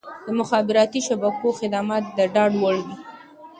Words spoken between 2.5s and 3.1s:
وړ وي.